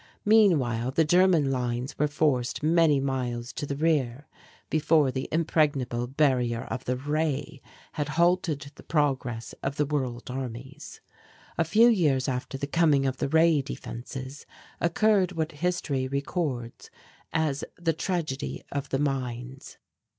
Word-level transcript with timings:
Meanwhile 0.25 0.89
the 0.93 1.05
German 1.05 1.51
lines 1.51 1.99
were 1.99 2.07
forced 2.07 2.63
many 2.63 2.99
miles 2.99 3.53
to 3.53 3.67
the 3.67 3.75
rear 3.75 4.27
before 4.67 5.11
the 5.11 5.29
impregnable 5.31 6.07
barrier 6.07 6.63
of 6.63 6.85
the 6.85 6.97
Ray 6.97 7.61
had 7.91 8.09
halted 8.09 8.71
the 8.73 8.81
progress 8.81 9.53
of 9.61 9.75
the 9.75 9.85
World 9.85 10.31
Armies. 10.31 11.01
A 11.55 11.63
few 11.63 11.87
years 11.87 12.27
after 12.27 12.57
the 12.57 12.65
coming 12.65 13.05
of 13.05 13.17
the 13.17 13.29
Ray 13.29 13.61
defences, 13.61 14.47
occurred 14.79 15.33
what 15.33 15.51
history 15.51 16.07
records 16.07 16.89
as 17.31 17.63
"The 17.77 17.93
Tragedy 17.93 18.63
of 18.71 18.89
the 18.89 18.97
Mines." 18.97 19.77